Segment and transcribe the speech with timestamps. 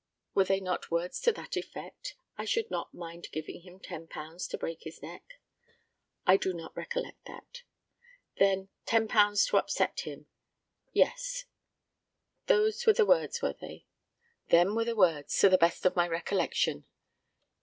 [0.33, 4.57] Were they not words to that effect, 'I should not mind giving him £10 to
[4.57, 5.37] break his neck?'
[6.25, 7.61] I do not recollect that.
[8.39, 10.25] Then '£10 to upset him?'
[10.91, 11.45] Yes.
[12.47, 13.85] Those were the words, were they?
[14.47, 16.87] Them were the words, to the best of my recollection.